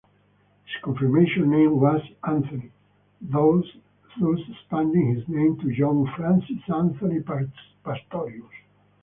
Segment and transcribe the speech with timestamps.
[0.65, 2.71] His confirmation name was Anthony,
[3.21, 3.63] thus
[4.49, 7.21] expanding his name to John Francis Anthony
[7.83, 8.49] Pastorius.